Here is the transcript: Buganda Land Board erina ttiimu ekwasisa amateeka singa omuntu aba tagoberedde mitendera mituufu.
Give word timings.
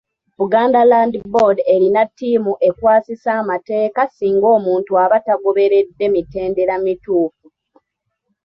Buganda 0.39 0.79
Land 0.91 1.15
Board 1.33 1.57
erina 1.73 2.01
ttiimu 2.09 2.53
ekwasisa 2.67 3.29
amateeka 3.41 4.01
singa 4.17 4.47
omuntu 4.57 4.91
aba 5.03 5.17
tagoberedde 5.25 6.05
mitendera 6.13 6.75
mituufu. 6.85 7.45